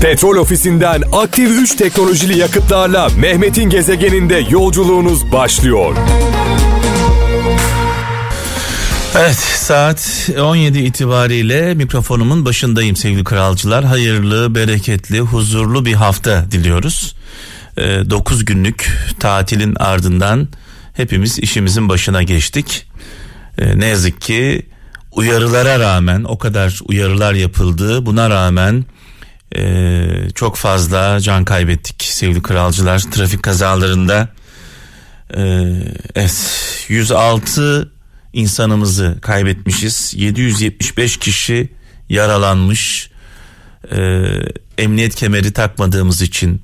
Petrol 0.00 0.36
ofisinden 0.36 1.02
aktif 1.12 1.50
3 1.50 1.76
teknolojili 1.76 2.38
yakıtlarla 2.38 3.08
Mehmet'in 3.18 3.70
gezegeninde 3.70 4.46
yolculuğunuz 4.50 5.32
başlıyor. 5.32 5.96
Evet 9.16 9.36
saat 9.36 10.30
17 10.40 10.78
itibariyle 10.78 11.74
mikrofonumun 11.74 12.44
başındayım 12.44 12.96
sevgili 12.96 13.24
kralcılar. 13.24 13.84
Hayırlı, 13.84 14.54
bereketli, 14.54 15.20
huzurlu 15.20 15.84
bir 15.84 15.94
hafta 15.94 16.50
diliyoruz. 16.50 17.14
9 17.76 18.40
ee, 18.40 18.44
günlük 18.44 18.92
tatilin 19.20 19.74
ardından 19.74 20.48
hepimiz 20.92 21.38
işimizin 21.38 21.88
başına 21.88 22.22
geçtik. 22.22 22.86
Ee, 23.58 23.78
ne 23.78 23.86
yazık 23.86 24.20
ki 24.20 24.66
uyarılara 25.12 25.78
rağmen 25.78 26.24
o 26.24 26.38
kadar 26.38 26.80
uyarılar 26.88 27.34
yapıldı 27.34 28.06
buna 28.06 28.30
rağmen 28.30 28.84
e, 29.54 30.28
çok 30.34 30.56
fazla 30.56 31.20
can 31.20 31.44
kaybettik 31.44 32.02
sevgili 32.02 32.42
kralcılar. 32.42 32.98
Trafik 32.98 33.42
kazalarında 33.42 34.28
e, 35.34 35.42
evet 36.14 36.86
106 36.88 37.92
insanımızı 38.32 39.18
kaybetmişiz. 39.22 40.14
775 40.16 41.16
kişi 41.16 41.72
yaralanmış. 42.08 43.10
E, 43.92 44.26
emniyet 44.78 45.14
kemeri 45.14 45.52
takmadığımız 45.52 46.22
için 46.22 46.62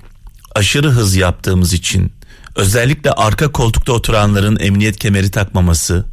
aşırı 0.55 0.89
hız 0.89 1.15
yaptığımız 1.15 1.73
için 1.73 2.11
özellikle 2.55 3.11
arka 3.11 3.51
koltukta 3.51 3.93
oturanların 3.93 4.59
emniyet 4.59 4.99
kemeri 4.99 5.31
takmaması 5.31 6.05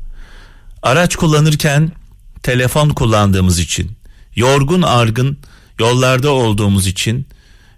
araç 0.82 1.16
kullanırken 1.16 1.92
telefon 2.42 2.88
kullandığımız 2.88 3.58
için, 3.58 3.90
yorgun 4.36 4.82
argın 4.82 5.38
yollarda 5.80 6.30
olduğumuz 6.30 6.86
için 6.86 7.26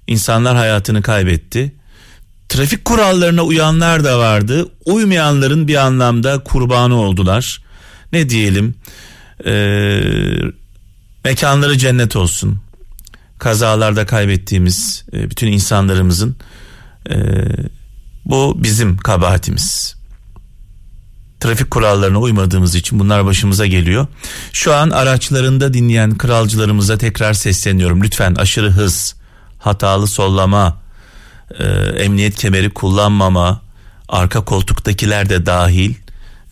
insanlar 0.06 0.56
hayatını 0.56 1.02
kaybetti. 1.02 1.72
Trafik 2.48 2.84
kurallarına 2.84 3.42
uyanlar 3.42 4.04
da 4.04 4.18
vardı. 4.18 4.68
Uymayanların 4.84 5.68
bir 5.68 5.76
anlamda 5.76 6.38
kurbanı 6.38 6.94
oldular. 6.94 7.62
Ne 8.12 8.28
diyelim? 8.28 8.74
Ee, 9.46 10.00
mekanları 11.24 11.78
cennet 11.78 12.16
olsun. 12.16 12.60
Kazalarda 13.38 14.06
kaybettiğimiz 14.06 15.04
e, 15.12 15.30
bütün 15.30 15.52
insanlarımızın 15.52 16.36
e, 17.10 17.16
bu 18.24 18.58
bizim 18.62 18.96
kabahatimiz 18.96 20.01
trafik 21.42 21.70
kurallarına 21.70 22.18
uymadığımız 22.18 22.74
için 22.74 22.98
bunlar 22.98 23.26
başımıza 23.26 23.66
geliyor. 23.66 24.06
Şu 24.52 24.74
an 24.74 24.90
araçlarında 24.90 25.74
dinleyen 25.74 26.18
kralcılarımıza 26.18 26.98
tekrar 26.98 27.34
sesleniyorum. 27.34 28.02
Lütfen 28.02 28.34
aşırı 28.34 28.70
hız, 28.70 29.14
hatalı 29.58 30.06
sollama, 30.06 30.80
e, 31.58 31.64
emniyet 32.04 32.36
kemeri 32.36 32.70
kullanmama, 32.70 33.60
arka 34.08 34.44
koltuktakiler 34.44 35.28
de 35.28 35.46
dahil 35.46 35.94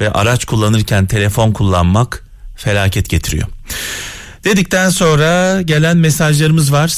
ve 0.01 0.13
araç 0.13 0.45
kullanırken 0.45 1.07
telefon 1.07 1.53
kullanmak 1.53 2.25
felaket 2.57 3.09
getiriyor. 3.11 3.49
Dedikten 4.45 4.91
sonra 4.91 5.63
gelen 5.63 5.97
mesajlarımız 5.97 6.73
var 6.73 6.89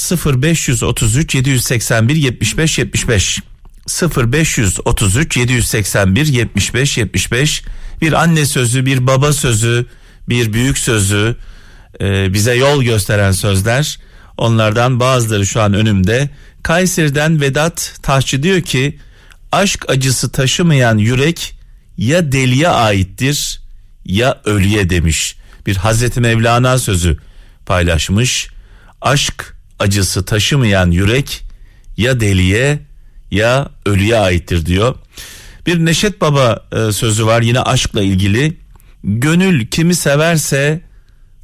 0533 0.41 1.35
781 1.35 2.15
75 2.15 2.79
75 2.79 3.39
0533 3.87 5.37
781 5.37 6.25
75 6.25 6.97
75 6.97 7.63
bir 8.01 8.13
anne 8.13 8.45
sözü, 8.45 8.85
bir 8.85 9.07
baba 9.07 9.33
sözü, 9.33 9.85
bir 10.29 10.53
büyük 10.53 10.77
sözü, 10.77 11.35
e, 12.01 12.33
bize 12.33 12.55
yol 12.55 12.83
gösteren 12.83 13.31
sözler. 13.31 13.99
Onlardan 14.37 14.99
bazıları 14.99 15.45
şu 15.45 15.61
an 15.61 15.73
önümde. 15.73 16.29
Kayseri'den 16.63 17.41
Vedat 17.41 17.99
Taşçı 18.01 18.43
diyor 18.43 18.61
ki 18.61 18.99
aşk 19.51 19.89
acısı 19.89 20.31
taşımayan 20.31 20.97
yürek 20.97 21.55
ya 21.97 22.31
deliye 22.31 22.69
aittir 22.69 23.61
ya 24.05 24.41
ölüye 24.45 24.89
demiş. 24.89 25.35
Bir 25.65 25.75
Hazreti 25.75 26.21
Mevlana 26.21 26.77
sözü 26.77 27.17
paylaşmış. 27.65 28.47
Aşk 29.01 29.55
acısı 29.79 30.25
taşımayan 30.25 30.91
yürek 30.91 31.43
ya 31.97 32.19
deliye 32.19 32.79
ya 33.33 33.69
ölüye 33.85 34.17
aittir 34.17 34.65
diyor. 34.65 34.95
Bir 35.65 35.85
Neşet 35.85 36.21
Baba 36.21 36.65
e, 36.71 36.91
sözü 36.91 37.25
var 37.25 37.41
yine 37.41 37.59
aşkla 37.59 38.01
ilgili. 38.01 38.57
Gönül 39.03 39.67
kimi 39.67 39.95
severse 39.95 40.81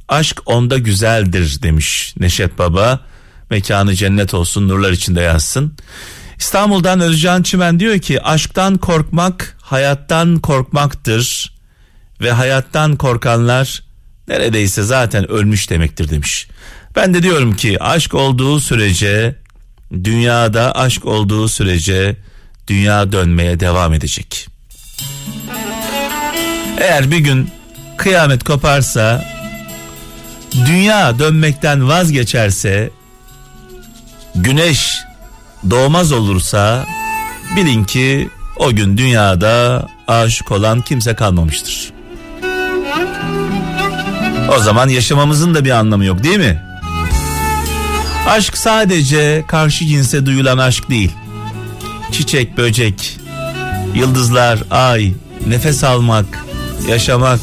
aşk 0.08 0.42
onda 0.46 0.78
güzeldir 0.78 1.62
demiş 1.62 2.14
Neşet 2.18 2.58
Baba. 2.58 3.00
Mekanı 3.50 3.94
cennet 3.94 4.34
olsun 4.34 4.68
nurlar 4.68 4.92
içinde 4.92 5.20
yazsın. 5.20 5.76
İstanbul'dan 6.38 7.00
Özcan 7.00 7.42
Çimen 7.42 7.80
diyor 7.80 7.98
ki 7.98 8.22
aşktan 8.22 8.78
korkmak 8.78 9.56
hayattan 9.62 10.38
korkmaktır 10.38 11.54
ve 12.20 12.32
hayattan 12.32 12.96
korkanlar 12.96 13.82
neredeyse 14.28 14.82
zaten 14.82 15.30
ölmüş 15.30 15.70
demektir 15.70 16.08
demiş. 16.08 16.48
Ben 16.96 17.14
de 17.14 17.22
diyorum 17.22 17.56
ki 17.56 17.82
aşk 17.82 18.14
olduğu 18.14 18.60
sürece 18.60 19.36
dünyada 19.92 20.74
aşk 20.74 21.04
olduğu 21.04 21.48
sürece 21.48 22.16
dünya 22.66 23.12
dönmeye 23.12 23.60
devam 23.60 23.92
edecek. 23.92 24.48
Eğer 26.78 27.10
bir 27.10 27.18
gün 27.18 27.50
kıyamet 27.96 28.44
koparsa, 28.44 29.24
dünya 30.66 31.18
dönmekten 31.18 31.88
vazgeçerse, 31.88 32.90
güneş 34.34 35.00
doğmaz 35.70 36.12
olursa 36.12 36.86
bilin 37.56 37.84
ki 37.84 38.30
o 38.56 38.70
gün 38.70 38.96
dünyada 38.98 39.86
aşık 40.08 40.52
olan 40.52 40.80
kimse 40.80 41.14
kalmamıştır. 41.14 41.92
O 44.56 44.58
zaman 44.58 44.88
yaşamamızın 44.88 45.54
da 45.54 45.64
bir 45.64 45.70
anlamı 45.70 46.04
yok 46.04 46.22
değil 46.22 46.38
mi? 46.38 46.69
Aşk 48.28 48.58
sadece 48.58 49.44
karşı 49.48 49.86
cinse 49.86 50.26
duyulan 50.26 50.58
aşk 50.58 50.90
değil 50.90 51.12
çiçek, 52.12 52.56
böcek, 52.56 53.18
yıldızlar, 53.94 54.62
ay, 54.70 55.12
nefes 55.46 55.84
almak, 55.84 56.44
yaşamak, 56.88 57.40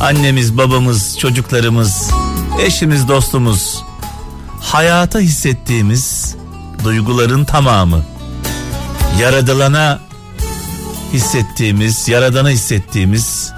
annemiz, 0.00 0.58
babamız, 0.58 1.18
çocuklarımız, 1.18 2.10
eşimiz, 2.62 3.08
dostumuz, 3.08 3.82
hayata 4.60 5.18
hissettiğimiz 5.20 6.34
duyguların 6.84 7.44
tamamı, 7.44 8.04
yaradılana 9.20 10.00
hissettiğimiz, 11.12 12.08
yaradana 12.08 12.50
hissettiğimiz 12.50 13.52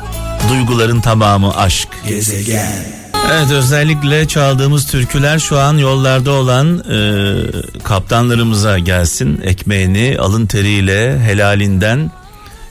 duyguların 0.49 1.01
tamamı 1.01 1.57
aşk. 1.57 1.89
Gezegen. 2.09 3.08
Evet 3.27 3.51
özellikle 3.51 4.29
çaldığımız 4.29 4.87
türküler 4.87 5.39
şu 5.39 5.59
an 5.59 5.79
yollarda 5.79 6.31
olan 6.31 6.79
e, 6.79 7.35
kaptanlarımıza 7.85 8.79
gelsin. 8.79 9.41
Ekmeğini 9.45 10.17
alın 10.19 10.47
teriyle 10.47 11.21
helalinden 11.21 12.11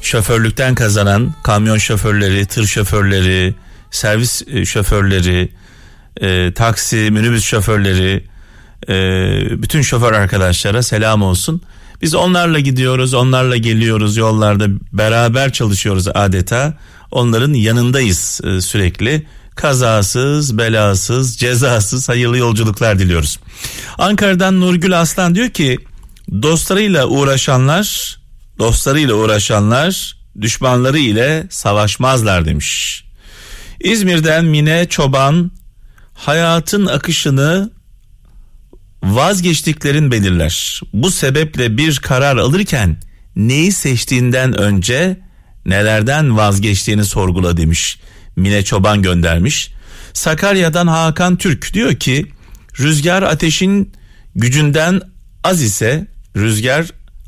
şoförlükten 0.02 0.76
kazanan 0.76 1.34
kamyon 1.44 1.78
şoförleri, 1.78 2.46
tır 2.46 2.66
şoförleri, 2.66 3.56
servis 3.92 4.42
e, 4.48 4.66
şoförleri, 4.66 5.50
e, 6.22 6.54
taksi, 6.54 6.96
minibüs 7.12 7.46
şoförleri, 7.46 8.24
e, 8.90 8.94
bütün 9.62 9.82
şoför 9.82 10.14
arkadaşlara 10.14 10.84
selam 10.84 11.22
olsun. 11.22 11.62
Biz 12.02 12.16
onlarla 12.16 12.60
gidiyoruz, 12.60 13.14
onlarla 13.14 13.58
geliyoruz 13.58 14.18
yollarda 14.18 14.68
beraber 14.94 15.54
çalışıyoruz 15.54 16.08
adeta. 16.08 16.74
Onların 17.12 17.54
yanındayız 17.54 18.42
e, 18.44 18.62
sürekli 18.62 19.26
kazasız, 19.58 20.58
belasız, 20.58 21.38
cezasız 21.38 22.10
hayırlı 22.10 22.38
yolculuklar 22.38 23.00
diliyoruz. 23.00 23.40
Ankara'dan 23.98 24.62
Nurgül 24.62 25.02
Aslan 25.02 25.36
diyor 25.36 25.50
ki 25.50 25.78
dostlarıyla 26.42 27.08
uğraşanlar, 27.08 28.18
dostlarıyla 28.60 29.16
uğraşanlar 29.16 30.18
düşmanları 30.42 31.00
ile 31.00 31.48
savaşmazlar 31.50 32.46
demiş. 32.46 33.04
İzmir'den 33.80 34.46
Mine 34.46 34.88
Çoban 34.90 35.52
hayatın 36.14 36.86
akışını 36.86 37.72
vazgeçtiklerin 39.04 40.12
belirler. 40.12 40.82
Bu 40.94 41.12
sebeple 41.12 41.78
bir 41.78 41.98
karar 41.98 42.38
alırken 42.38 43.00
neyi 43.36 43.72
seçtiğinden 43.72 44.58
önce 44.58 45.20
nelerden 45.66 46.38
vazgeçtiğini 46.38 47.06
sorgula 47.06 47.58
demiş. 47.58 48.00
Mine 48.38 48.64
Çoban 48.64 49.02
göndermiş. 49.02 49.72
Sakarya'dan 50.14 50.88
Hakan 50.88 51.36
Türk 51.36 51.74
diyor 51.74 51.96
ki 51.96 52.32
rüzgar 52.80 53.24
ateşin 53.24 53.94
gücünden 54.36 55.02
az 55.44 55.62
ise 55.62 56.08
rüzgar 56.36 56.86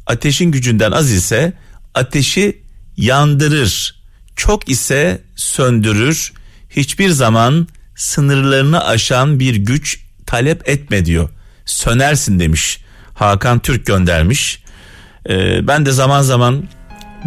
ateşin 0.07 0.51
gücünden 0.51 0.91
az 0.91 1.11
ise 1.11 1.53
ateşi 1.95 2.61
yandırır. 2.97 4.01
Çok 4.35 4.69
ise 4.69 5.21
söndürür. 5.35 6.33
Hiçbir 6.69 7.09
zaman 7.09 7.67
sınırlarını 7.95 8.85
aşan 8.85 9.39
bir 9.39 9.55
güç 9.55 9.99
talep 10.25 10.69
etme 10.69 11.05
diyor. 11.05 11.29
sönersin 11.65 12.39
demiş. 12.39 12.79
Hakan 13.13 13.59
Türk 13.59 13.85
göndermiş. 13.85 14.63
Ee, 15.29 15.67
ben 15.67 15.85
de 15.85 15.91
zaman 15.91 16.21
zaman 16.21 16.63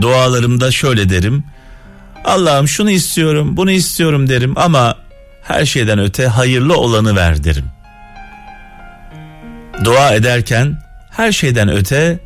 dualarımda 0.01 0.71
şöyle 0.71 1.09
derim. 1.09 1.45
Allah'ım 2.25 2.69
şunu 2.69 2.91
istiyorum, 2.91 3.57
bunu 3.57 3.71
istiyorum 3.71 4.29
derim 4.29 4.59
ama 4.59 4.97
her 5.43 5.65
şeyden 5.65 5.99
öte 5.99 6.27
hayırlı 6.27 6.77
olanı 6.77 7.17
ver 7.17 7.45
derim. 7.45 7.65
Dua 9.85 10.15
ederken 10.15 10.83
her 11.11 11.33
şeyden 11.33 11.69
öte 11.69 12.19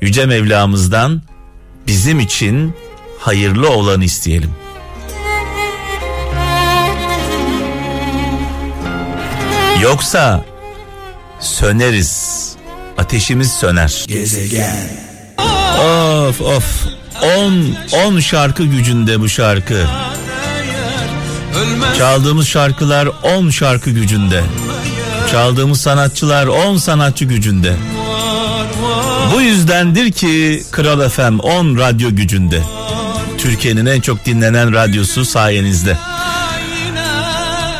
Yüce 0.00 0.26
Mevlamızdan 0.26 1.22
bizim 1.86 2.20
için 2.20 2.76
hayırlı 3.18 3.70
olanı 3.70 4.04
isteyelim. 4.04 4.50
Yoksa 9.82 10.44
söneriz. 11.40 12.54
Ateşimiz 12.98 13.52
söner. 13.52 14.04
Gezegen. 14.08 14.88
Of 15.78 16.40
of. 16.40 16.86
10 17.22 17.76
10 18.06 18.20
şarkı 18.20 18.64
gücünde 18.64 19.20
bu 19.20 19.28
şarkı. 19.28 19.86
Çaldığımız 21.98 22.48
şarkılar 22.48 23.08
10 23.22 23.50
şarkı 23.50 23.90
gücünde. 23.90 24.44
Çaldığımız 25.30 25.80
sanatçılar 25.80 26.46
10 26.46 26.76
sanatçı 26.76 27.24
gücünde. 27.24 27.76
Bu 29.34 29.40
yüzdendir 29.40 30.12
ki 30.12 30.62
Kral 30.70 31.08
FM 31.08 31.38
10 31.38 31.78
radyo 31.78 32.10
gücünde. 32.10 32.62
Türkiye'nin 33.38 33.86
en 33.86 34.00
çok 34.00 34.24
dinlenen 34.24 34.72
radyosu 34.72 35.24
sayenizde. 35.24 35.98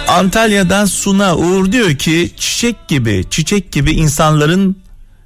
Antalya'dan 0.08 0.84
Suna 0.84 1.36
Uğur 1.36 1.72
diyor 1.72 1.94
ki 1.94 2.30
çiçek 2.36 2.88
gibi 2.88 3.24
çiçek 3.30 3.72
gibi 3.72 3.92
insanların 3.92 4.76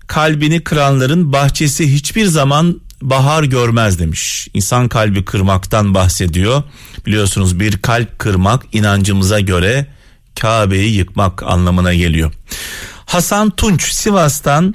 kalbini 0.06 0.60
kıranların 0.60 1.32
bahçesi 1.32 1.92
hiçbir 1.92 2.26
zaman 2.26 2.80
bahar 3.02 3.42
görmez 3.42 3.98
demiş. 3.98 4.48
İnsan 4.54 4.88
kalbi 4.88 5.24
kırmaktan 5.24 5.94
bahsediyor. 5.94 6.62
Biliyorsunuz 7.06 7.60
bir 7.60 7.78
kalp 7.78 8.18
kırmak 8.18 8.64
inancımıza 8.72 9.40
göre 9.40 9.86
Kabe'yi 10.40 10.96
yıkmak 10.96 11.42
anlamına 11.42 11.94
geliyor. 11.94 12.32
Hasan 13.06 13.50
Tunç 13.50 13.92
Sivas'tan 13.92 14.74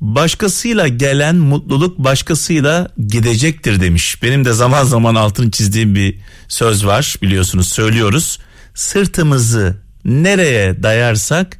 başkasıyla 0.00 0.88
gelen 0.88 1.36
mutluluk 1.36 1.98
başkasıyla 1.98 2.88
gidecektir 3.06 3.80
demiş. 3.80 4.22
Benim 4.22 4.44
de 4.44 4.52
zaman 4.52 4.84
zaman 4.84 5.14
altını 5.14 5.50
çizdiğim 5.50 5.94
bir 5.94 6.18
söz 6.48 6.86
var 6.86 7.16
biliyorsunuz 7.22 7.68
söylüyoruz. 7.68 8.38
Sırtımızı 8.74 9.76
nereye 10.04 10.82
dayarsak 10.82 11.58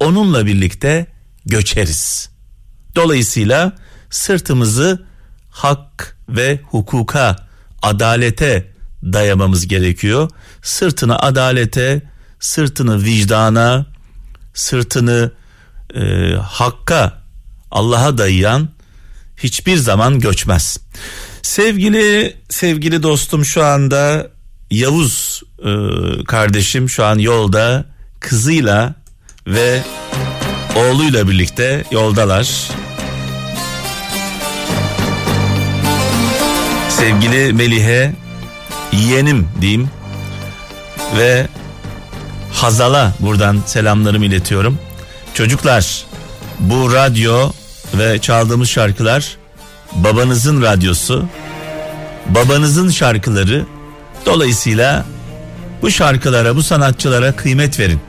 onunla 0.00 0.46
birlikte 0.46 1.06
göçeriz. 1.46 2.30
Dolayısıyla 2.96 3.72
sırtımızı 4.10 5.09
hak 5.62 6.16
ve 6.28 6.60
hukuka, 6.70 7.36
adalete 7.82 8.72
dayamamız 9.02 9.68
gerekiyor. 9.68 10.30
Sırtını 10.62 11.18
adalete, 11.18 12.02
sırtını 12.40 13.04
vicdana, 13.04 13.86
sırtını 14.54 15.32
e, 15.94 16.34
hakka, 16.42 17.22
Allah'a 17.70 18.18
dayayan 18.18 18.68
hiçbir 19.36 19.76
zaman 19.76 20.20
göçmez. 20.20 20.78
Sevgili 21.42 22.36
sevgili 22.48 23.02
dostum 23.02 23.44
şu 23.44 23.64
anda 23.64 24.30
Yavuz 24.70 25.42
e, 25.58 25.70
kardeşim 26.24 26.88
şu 26.88 27.04
an 27.04 27.18
yolda 27.18 27.84
kızıyla 28.20 28.94
ve 29.46 29.82
oğluyla 30.76 31.28
birlikte 31.28 31.84
yoldalar. 31.90 32.70
Sevgili 37.00 37.52
Melihe 37.52 38.12
yeğenim 38.92 39.48
diyeyim 39.60 39.90
ve 41.18 41.46
Hazal'a 42.52 43.12
buradan 43.20 43.58
selamlarımı 43.66 44.24
iletiyorum. 44.24 44.78
Çocuklar 45.34 46.04
bu 46.58 46.92
radyo 46.92 47.52
ve 47.94 48.18
çaldığımız 48.18 48.68
şarkılar 48.68 49.36
babanızın 49.92 50.62
radyosu, 50.62 51.24
babanızın 52.26 52.90
şarkıları. 52.90 53.66
Dolayısıyla 54.26 55.04
bu 55.82 55.90
şarkılara, 55.90 56.56
bu 56.56 56.62
sanatçılara 56.62 57.36
kıymet 57.36 57.78
verin. 57.78 58.00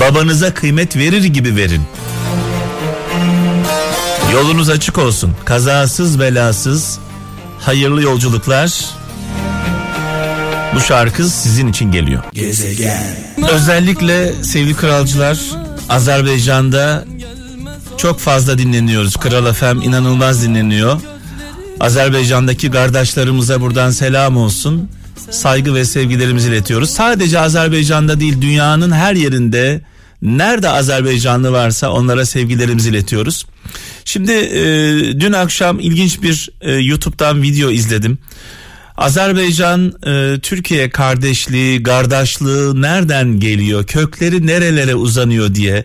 Babanıza 0.00 0.54
kıymet 0.54 0.96
verir 0.96 1.24
gibi 1.24 1.56
verin. 1.56 1.82
Yolunuz 4.32 4.68
açık 4.68 4.98
olsun. 4.98 5.36
Kazasız 5.44 6.20
belasız 6.20 6.98
hayırlı 7.60 8.02
yolculuklar. 8.02 8.84
Bu 10.74 10.80
şarkı 10.80 11.28
sizin 11.28 11.68
için 11.68 11.92
geliyor. 11.92 12.22
Gezegen. 12.32 13.16
Özellikle 13.50 14.44
sevgili 14.44 14.74
kralcılar 14.74 15.38
Azerbaycan'da 15.88 17.04
çok 17.96 18.20
fazla 18.20 18.58
dinleniyoruz. 18.58 19.16
Kral 19.16 19.52
FM 19.52 19.82
inanılmaz 19.82 20.42
dinleniyor. 20.42 21.00
Azerbaycan'daki 21.80 22.70
kardeşlerimize 22.70 23.60
buradan 23.60 23.90
selam 23.90 24.36
olsun. 24.36 24.88
Saygı 25.30 25.74
ve 25.74 25.84
sevgilerimizi 25.84 26.48
iletiyoruz. 26.48 26.90
Sadece 26.90 27.40
Azerbaycan'da 27.40 28.20
değil 28.20 28.40
dünyanın 28.40 28.92
her 28.92 29.14
yerinde 29.14 29.80
nerede 30.22 30.68
Azerbaycanlı 30.68 31.52
varsa 31.52 31.90
onlara 31.90 32.26
sevgilerimizi 32.26 32.88
iletiyoruz. 32.88 33.46
Şimdi 34.04 34.32
e, 34.32 34.62
dün 35.20 35.32
akşam 35.32 35.80
ilginç 35.80 36.22
bir 36.22 36.50
e, 36.60 36.72
YouTube'dan 36.72 37.42
video 37.42 37.70
izledim. 37.70 38.18
Azerbaycan 38.96 39.92
e, 40.06 40.40
Türkiye 40.40 40.90
kardeşliği, 40.90 41.82
kardeşliği 41.82 42.82
nereden 42.82 43.40
geliyor, 43.40 43.86
kökleri 43.86 44.46
nerelere 44.46 44.94
uzanıyor 44.94 45.54
diye 45.54 45.84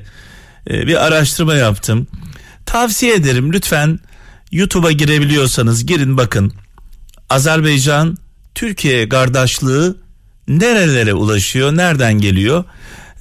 e, 0.69 0.87
bir 0.87 1.05
araştırma 1.05 1.55
yaptım. 1.55 2.07
Tavsiye 2.65 3.13
ederim 3.13 3.53
lütfen 3.53 3.99
YouTube'a 4.51 4.91
girebiliyorsanız 4.91 5.85
girin 5.85 6.17
bakın. 6.17 6.53
Azerbaycan 7.29 8.17
Türkiye 8.55 9.09
kardeşliği 9.09 9.95
nerelere 10.47 11.13
ulaşıyor, 11.13 11.77
nereden 11.77 12.13
geliyor? 12.13 12.63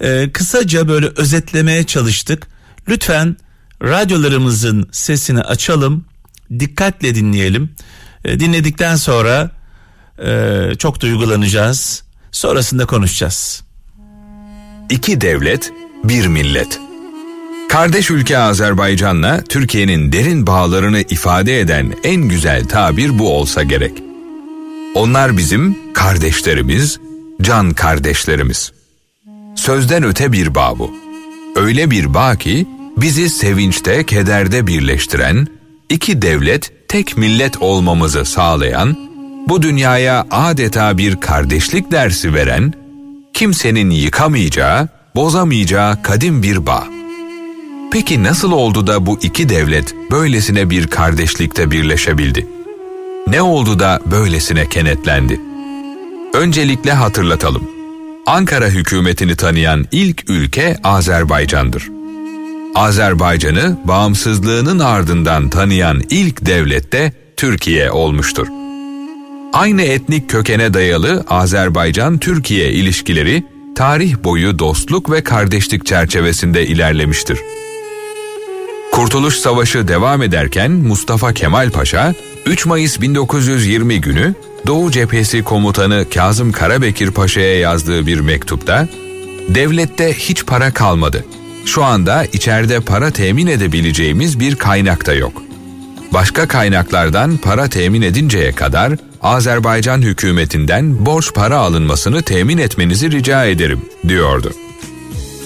E, 0.01 0.29
kısaca 0.33 0.87
böyle 0.87 1.07
özetlemeye 1.15 1.83
çalıştık. 1.83 2.47
Lütfen 2.89 3.37
radyolarımızın 3.83 4.89
sesini 4.91 5.41
açalım, 5.41 6.05
dikkatle 6.59 7.15
dinleyelim. 7.15 7.69
E, 8.25 8.39
dinledikten 8.39 8.95
sonra 8.95 9.51
e, 10.25 10.59
çok 10.79 10.99
duygulanacağız. 10.99 12.03
Sonrasında 12.31 12.85
konuşacağız. 12.85 13.63
İki 14.89 15.21
devlet, 15.21 15.71
bir 16.03 16.27
millet. 16.27 16.79
Kardeş 17.69 18.11
ülke 18.11 18.37
Azerbaycan'la 18.37 19.43
Türkiye'nin 19.49 20.11
derin 20.11 20.47
bağlarını 20.47 20.99
ifade 20.99 21.59
eden 21.59 21.93
en 22.03 22.21
güzel 22.21 22.65
tabir 22.65 23.19
bu 23.19 23.37
olsa 23.37 23.63
gerek. 23.63 23.91
Onlar 24.95 25.37
bizim 25.37 25.93
kardeşlerimiz, 25.93 26.99
can 27.41 27.73
kardeşlerimiz. 27.73 28.71
Sözden 29.55 30.03
öte 30.03 30.31
bir 30.31 30.55
bağ 30.55 30.79
bu. 30.79 30.91
Öyle 31.55 31.91
bir 31.91 32.13
bağ 32.13 32.35
ki 32.35 32.67
bizi 32.97 33.29
sevinçte, 33.29 34.05
kederde 34.05 34.67
birleştiren, 34.67 35.47
iki 35.89 36.21
devlet, 36.21 36.71
tek 36.87 37.17
millet 37.17 37.61
olmamızı 37.61 38.25
sağlayan, 38.25 38.97
bu 39.47 39.61
dünyaya 39.61 40.27
adeta 40.31 40.97
bir 40.97 41.15
kardeşlik 41.15 41.91
dersi 41.91 42.33
veren, 42.33 42.73
kimsenin 43.33 43.89
yıkamayacağı, 43.89 44.87
bozamayacağı 45.15 46.03
kadim 46.03 46.43
bir 46.43 46.65
bağ. 46.65 46.83
Peki 47.91 48.23
nasıl 48.23 48.51
oldu 48.51 48.87
da 48.87 49.05
bu 49.05 49.19
iki 49.21 49.49
devlet 49.49 49.95
böylesine 50.11 50.69
bir 50.69 50.87
kardeşlikte 50.87 51.71
birleşebildi? 51.71 52.47
Ne 53.27 53.41
oldu 53.41 53.79
da 53.79 53.99
böylesine 54.05 54.69
kenetlendi? 54.69 55.41
Öncelikle 56.33 56.91
hatırlatalım. 56.91 57.72
Ankara 58.25 58.67
hükümetini 58.67 59.35
tanıyan 59.35 59.85
ilk 59.91 60.29
ülke 60.29 60.77
Azerbaycan'dır. 60.83 61.89
Azerbaycan'ı 62.75 63.77
bağımsızlığının 63.85 64.79
ardından 64.79 65.49
tanıyan 65.49 66.01
ilk 66.09 66.45
devlet 66.45 66.91
de 66.91 67.13
Türkiye 67.37 67.91
olmuştur. 67.91 68.47
Aynı 69.53 69.81
etnik 69.81 70.29
kökene 70.29 70.73
dayalı 70.73 71.25
Azerbaycan-Türkiye 71.29 72.71
ilişkileri 72.71 73.43
tarih 73.75 74.15
boyu 74.23 74.59
dostluk 74.59 75.11
ve 75.11 75.23
kardeşlik 75.23 75.85
çerçevesinde 75.85 76.67
ilerlemiştir. 76.67 77.39
Kurtuluş 78.91 79.35
Savaşı 79.35 79.87
devam 79.87 80.21
ederken 80.21 80.71
Mustafa 80.71 81.33
Kemal 81.33 81.71
Paşa 81.71 82.15
3 82.45 82.65
Mayıs 82.65 83.01
1920 83.01 84.01
günü 84.01 84.35
Doğu 84.67 84.91
Cephesi 84.91 85.43
Komutanı 85.43 86.05
Kazım 86.13 86.51
Karabekir 86.51 87.11
Paşa'ya 87.11 87.59
yazdığı 87.59 88.07
bir 88.07 88.19
mektupta 88.19 88.87
devlette 89.49 90.13
hiç 90.13 90.45
para 90.45 90.73
kalmadı. 90.73 91.25
Şu 91.65 91.83
anda 91.83 92.25
içeride 92.25 92.79
para 92.79 93.11
temin 93.11 93.47
edebileceğimiz 93.47 94.39
bir 94.39 94.55
kaynak 94.55 95.05
da 95.05 95.13
yok. 95.13 95.43
Başka 96.13 96.47
kaynaklardan 96.47 97.37
para 97.37 97.67
temin 97.67 98.01
edinceye 98.01 98.51
kadar 98.51 98.93
Azerbaycan 99.21 100.01
hükümetinden 100.01 101.05
borç 101.05 101.33
para 101.33 101.57
alınmasını 101.57 102.21
temin 102.21 102.57
etmenizi 102.57 103.11
rica 103.11 103.45
ederim, 103.45 103.81
diyordu. 104.07 104.53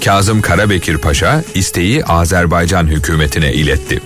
Kazım 0.06 0.42
Karabekir 0.42 0.98
Paşa 0.98 1.44
isteği 1.56 2.06
Azerbaycan 2.06 2.88
hükümetine 2.88 3.54
iletti. 3.54 4.02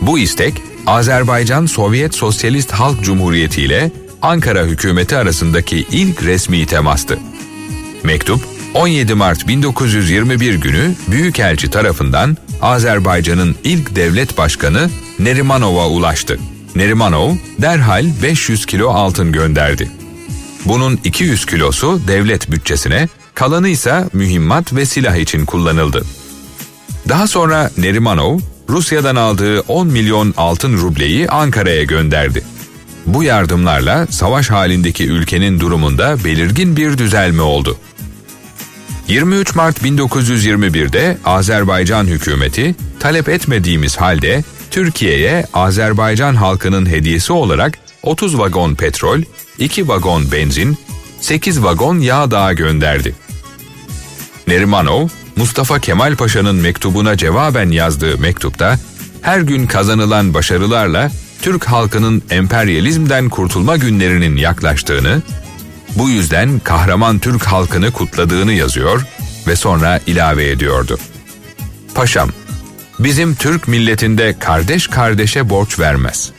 Bu 0.00 0.18
istek 0.18 0.62
Azerbaycan 0.86 1.66
Sovyet 1.66 2.14
Sosyalist 2.14 2.72
Halk 2.72 3.04
Cumhuriyeti 3.04 3.62
ile 3.62 3.90
Ankara 4.22 4.64
hükümeti 4.64 5.16
arasındaki 5.16 5.86
ilk 5.92 6.22
resmi 6.22 6.66
temastı. 6.66 7.18
Mektup 8.04 8.40
17 8.74 9.14
Mart 9.14 9.48
1921 9.48 10.54
günü 10.54 10.94
Büyükelçi 11.08 11.70
tarafından 11.70 12.36
Azerbaycan'ın 12.62 13.56
ilk 13.64 13.96
devlet 13.96 14.38
başkanı 14.38 14.90
Nerimanov'a 15.18 15.88
ulaştı. 15.88 16.38
Nerimanov 16.74 17.34
derhal 17.58 18.06
500 18.22 18.66
kilo 18.66 18.88
altın 18.88 19.32
gönderdi. 19.32 19.90
Bunun 20.64 21.00
200 21.04 21.46
kilosu 21.46 22.00
devlet 22.08 22.50
bütçesine, 22.50 23.08
kalanı 23.34 23.68
ise 23.68 24.04
mühimmat 24.12 24.72
ve 24.72 24.86
silah 24.86 25.16
için 25.16 25.44
kullanıldı. 25.44 26.04
Daha 27.08 27.26
sonra 27.26 27.70
Nerimanov, 27.78 28.38
Rusya'dan 28.70 29.16
aldığı 29.16 29.60
10 29.60 29.86
milyon 29.86 30.34
altın 30.36 30.78
rubleyi 30.78 31.28
Ankara'ya 31.28 31.82
gönderdi. 31.82 32.44
Bu 33.06 33.22
yardımlarla 33.22 34.06
savaş 34.06 34.50
halindeki 34.50 35.06
ülkenin 35.06 35.60
durumunda 35.60 36.24
belirgin 36.24 36.76
bir 36.76 36.98
düzelme 36.98 37.42
oldu. 37.42 37.78
23 39.08 39.54
Mart 39.54 39.82
1921'de 39.82 41.18
Azerbaycan 41.24 42.04
hükümeti 42.04 42.74
talep 43.00 43.28
etmediğimiz 43.28 43.96
halde 43.96 44.44
Türkiye'ye 44.70 45.46
Azerbaycan 45.54 46.34
halkının 46.34 46.86
hediyesi 46.86 47.32
olarak 47.32 47.78
30 48.02 48.38
vagon 48.38 48.74
petrol, 48.74 49.20
2 49.58 49.88
vagon 49.88 50.32
benzin, 50.32 50.78
8 51.20 51.62
vagon 51.62 51.98
yağ 51.98 52.30
daha 52.30 52.52
gönderdi. 52.52 53.14
Nerimanov, 54.46 55.08
Mustafa 55.40 55.78
Kemal 55.78 56.16
Paşa'nın 56.16 56.56
mektubuna 56.56 57.16
cevaben 57.16 57.70
yazdığı 57.70 58.18
mektupta 58.18 58.78
her 59.22 59.40
gün 59.40 59.66
kazanılan 59.66 60.34
başarılarla 60.34 61.10
Türk 61.42 61.64
halkının 61.64 62.22
emperyalizmden 62.30 63.28
kurtulma 63.28 63.76
günlerinin 63.76 64.36
yaklaştığını, 64.36 65.22
bu 65.96 66.10
yüzden 66.10 66.58
kahraman 66.58 67.18
Türk 67.18 67.42
halkını 67.42 67.90
kutladığını 67.90 68.52
yazıyor 68.52 69.02
ve 69.46 69.56
sonra 69.56 70.00
ilave 70.06 70.50
ediyordu. 70.50 70.98
Paşam, 71.94 72.30
bizim 72.98 73.34
Türk 73.34 73.68
milletinde 73.68 74.38
kardeş 74.38 74.86
kardeşe 74.86 75.50
borç 75.50 75.78
vermez. 75.78 76.30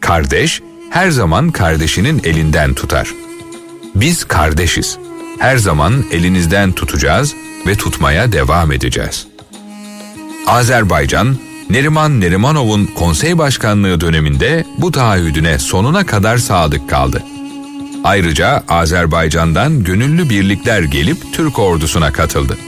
Kardeş 0.00 0.62
her 0.90 1.10
zaman 1.10 1.50
kardeşinin 1.50 2.20
elinden 2.24 2.74
tutar. 2.74 3.08
Biz 3.94 4.24
kardeşiz. 4.24 4.98
Her 5.38 5.56
zaman 5.56 6.04
elinizden 6.12 6.72
tutacağız 6.72 7.34
ve 7.66 7.74
tutmaya 7.74 8.32
devam 8.32 8.72
edeceğiz. 8.72 9.26
Azerbaycan, 10.46 11.36
Neriman 11.70 12.20
Nerimanov'un 12.20 12.86
konsey 12.86 13.38
başkanlığı 13.38 14.00
döneminde 14.00 14.64
bu 14.78 14.92
taahhüdüne 14.92 15.58
sonuna 15.58 16.06
kadar 16.06 16.38
sadık 16.38 16.90
kaldı. 16.90 17.22
Ayrıca 18.04 18.64
Azerbaycan'dan 18.68 19.84
gönüllü 19.84 20.30
birlikler 20.30 20.82
gelip 20.82 21.16
Türk 21.32 21.58
ordusuna 21.58 22.12
katıldı. 22.12 22.58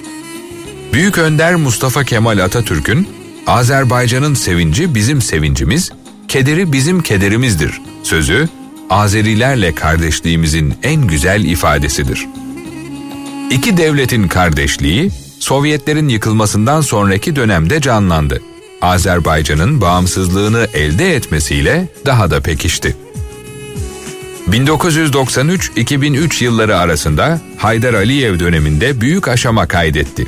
Büyük 0.92 1.18
Önder 1.18 1.54
Mustafa 1.54 2.04
Kemal 2.04 2.38
Atatürk'ün 2.38 3.08
Azerbaycan'ın 3.46 4.34
sevinci 4.34 4.94
bizim 4.94 5.22
sevincimiz, 5.22 5.90
kederi 6.28 6.72
bizim 6.72 7.02
kederimizdir 7.02 7.80
sözü 8.02 8.48
Azerilerle 8.90 9.74
kardeşliğimizin 9.74 10.74
en 10.82 11.06
güzel 11.06 11.44
ifadesidir. 11.44 12.26
İki 13.50 13.76
devletin 13.76 14.28
kardeşliği 14.28 15.10
Sovyetlerin 15.38 16.08
yıkılmasından 16.08 16.80
sonraki 16.80 17.36
dönemde 17.36 17.80
canlandı. 17.80 18.42
Azerbaycan'ın 18.82 19.80
bağımsızlığını 19.80 20.68
elde 20.74 21.14
etmesiyle 21.14 21.88
daha 22.06 22.30
da 22.30 22.40
pekişti. 22.40 22.96
1993-2003 24.48 26.44
yılları 26.44 26.78
arasında 26.78 27.40
Haydar 27.56 27.94
Aliyev 27.94 28.40
döneminde 28.40 29.00
büyük 29.00 29.28
aşama 29.28 29.68
kaydetti. 29.68 30.26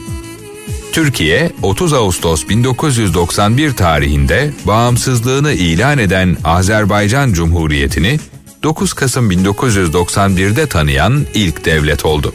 Türkiye 0.92 1.52
30 1.62 1.92
Ağustos 1.92 2.48
1991 2.48 3.72
tarihinde 3.72 4.50
bağımsızlığını 4.64 5.52
ilan 5.52 5.98
eden 5.98 6.37
Azerbaycan 6.44 7.32
Cumhuriyeti'ni 7.32 8.18
9 8.62 8.92
Kasım 8.92 9.30
1991'de 9.30 10.66
tanıyan 10.66 11.26
ilk 11.34 11.64
devlet 11.64 12.04
oldu. 12.04 12.34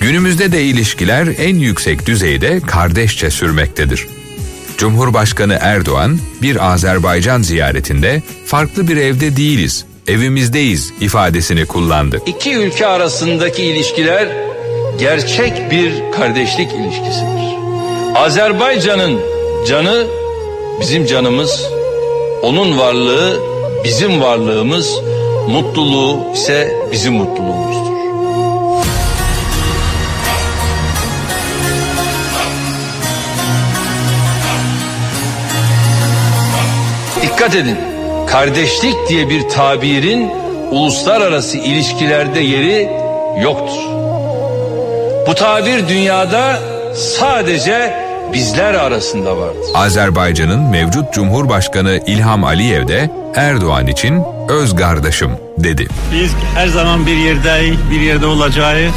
Günümüzde 0.00 0.52
de 0.52 0.62
ilişkiler 0.62 1.28
en 1.38 1.56
yüksek 1.56 2.06
düzeyde 2.06 2.60
kardeşçe 2.60 3.30
sürmektedir. 3.30 4.06
Cumhurbaşkanı 4.78 5.58
Erdoğan 5.60 6.18
bir 6.42 6.72
Azerbaycan 6.72 7.42
ziyaretinde 7.42 8.22
farklı 8.46 8.88
bir 8.88 8.96
evde 8.96 9.36
değiliz, 9.36 9.84
evimizdeyiz 10.06 10.92
ifadesini 11.00 11.66
kullandı. 11.66 12.22
İki 12.26 12.54
ülke 12.54 12.86
arasındaki 12.86 13.62
ilişkiler 13.62 14.28
gerçek 14.98 15.70
bir 15.70 15.92
kardeşlik 16.16 16.72
ilişkisidir. 16.72 17.38
Azerbaycan'ın 18.14 19.20
canı 19.68 20.06
bizim 20.80 21.06
canımız, 21.06 21.62
onun 22.42 22.78
varlığı 22.78 23.40
bizim 23.84 24.20
varlığımız, 24.20 24.94
mutluluğu 25.48 26.32
ise 26.34 26.76
bizim 26.92 27.14
mutluluğumuzdur. 27.14 27.87
Dikkat 37.38 37.54
edin. 37.54 37.76
Kardeşlik 38.26 38.94
diye 39.08 39.28
bir 39.28 39.48
tabirin 39.48 40.30
uluslararası 40.70 41.58
ilişkilerde 41.58 42.40
yeri 42.40 42.90
yoktur. 43.42 43.82
Bu 45.26 45.34
tabir 45.34 45.88
dünyada 45.88 46.58
sadece 46.94 47.94
bizler 48.32 48.74
arasında 48.74 49.36
vardır. 49.36 49.64
Azerbaycan'ın 49.74 50.70
mevcut 50.70 51.12
Cumhurbaşkanı 51.12 52.00
İlham 52.06 52.44
Aliyev 52.44 52.88
de 52.88 53.10
Erdoğan 53.34 53.86
için 53.86 54.22
öz 54.48 54.76
kardeşim 54.76 55.30
dedi. 55.58 55.88
Biz 56.12 56.30
her 56.54 56.68
zaman 56.68 57.06
bir 57.06 57.16
yerde 57.16 57.62
bir 57.90 58.00
yerde 58.00 58.26
olacağız. 58.26 58.94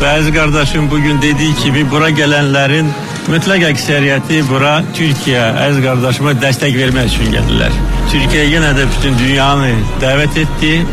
Ve 0.00 0.08
Aziz 0.08 0.34
kardeşim 0.34 0.90
bugün 0.90 1.22
dediği 1.22 1.54
gibi 1.64 1.90
bura 1.90 2.10
gelenlerin 2.10 2.88
mutlak 3.28 3.62
ekseriyeti 3.62 4.48
bura 4.48 4.82
Türkiye 4.94 5.42
Aziz 5.42 5.84
kardeşime 5.84 6.42
destek 6.42 6.76
vermek 6.76 7.12
için 7.12 7.32
geldiler. 7.32 7.72
Türkiye 8.12 8.44
yine 8.44 8.76
de 8.76 8.84
bütün 8.96 9.18
dünyanı 9.18 9.70
davet 10.00 10.36
etti. 10.36 10.86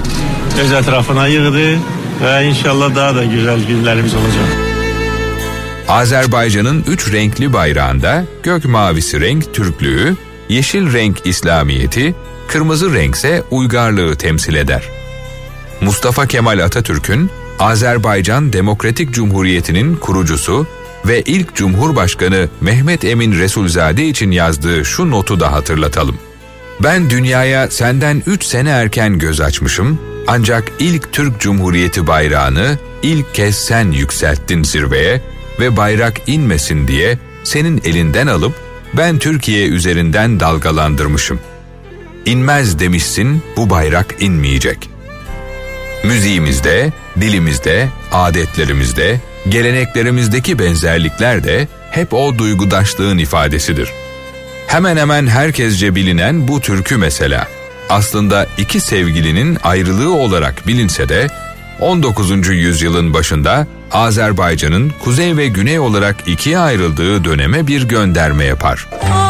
Öz 0.62 0.72
etrafına 0.72 1.28
yığdı 1.28 1.80
ve 2.24 2.46
inşallah 2.46 2.96
daha 2.96 3.16
da 3.16 3.24
güzel 3.24 3.66
günlerimiz 3.68 4.14
olacak. 4.14 4.46
Azerbaycan'ın 5.88 6.84
üç 6.88 7.12
renkli 7.12 7.54
bayrağında 7.54 8.26
gök 8.44 8.66
mavisi 8.66 9.22
renk 9.22 9.54
Türklüğü, 9.54 10.16
yeşil 10.50 10.94
renk 10.94 11.18
İslamiyeti, 11.26 12.16
kırmızı 12.48 12.94
renkse 12.94 13.44
uygarlığı 13.52 14.16
temsil 14.16 14.56
eder. 14.56 14.84
Mustafa 15.82 16.28
Kemal 16.28 16.60
Atatürk'ün 16.60 17.30
Azerbaycan 17.60 18.54
Demokratik 18.54 19.14
Cumhuriyeti'nin 19.14 19.96
kurucusu 19.96 20.68
ve 21.08 21.22
ilk 21.22 21.56
Cumhurbaşkanı 21.56 22.50
Mehmet 22.62 23.06
Emin 23.06 23.40
Resulzade 23.40 24.08
için 24.08 24.32
yazdığı 24.32 24.86
şu 24.86 25.12
notu 25.12 25.40
da 25.40 25.52
hatırlatalım. 25.52 26.18
Ben 26.84 27.10
dünyaya 27.10 27.72
senden 27.72 28.24
3 28.26 28.44
sene 28.44 28.70
erken 28.70 29.20
göz 29.20 29.42
açmışım 29.42 30.00
ancak 30.28 30.72
ilk 30.80 31.14
Türk 31.14 31.40
Cumhuriyeti 31.40 32.08
bayrağını 32.08 32.78
ilk 33.04 33.34
kez 33.34 33.56
sen 33.56 33.92
yükselttin 33.92 34.64
zirveye 34.64 35.22
ve 35.60 35.78
bayrak 35.78 36.22
inmesin 36.28 36.88
diye 36.88 37.20
senin 37.44 37.82
elinden 37.86 38.28
alıp 38.28 38.54
ben 38.94 39.20
Türkiye 39.20 39.68
üzerinden 39.68 40.40
dalgalandırmışım. 40.40 41.40
İnmez 42.26 42.80
demişsin 42.80 43.44
bu 43.58 43.70
bayrak 43.70 44.16
inmeyecek. 44.20 44.90
Müziğimizde, 46.04 46.94
dilimizde, 47.22 47.90
adetlerimizde, 48.12 49.22
geleneklerimizdeki 49.50 50.60
benzerlikler 50.60 51.44
de 51.44 51.68
hep 51.92 52.14
o 52.14 52.38
duygudaşlığın 52.38 53.18
ifadesidir. 53.18 53.90
Hemen 54.68 54.98
hemen 54.98 55.28
herkesce 55.28 55.96
bilinen 55.96 56.48
bu 56.48 56.62
türkü 56.62 56.98
mesela 56.98 57.48
aslında 57.90 58.48
iki 58.58 58.80
sevgilinin 58.80 59.58
ayrılığı 59.64 60.14
olarak 60.14 60.68
bilinse 60.68 61.10
de 61.10 61.28
19. 61.80 62.48
yüzyılın 62.50 63.14
başında 63.14 63.68
Azerbaycan'ın 63.92 64.92
kuzey 65.04 65.38
ve 65.38 65.48
güney 65.48 65.80
olarak 65.80 66.16
ikiye 66.28 66.60
ayrıldığı 66.60 67.24
döneme 67.24 67.68
bir 67.68 67.84
gönderme 67.84 68.46
yapar. 68.46 68.88
Ayrılık, 69.02 69.25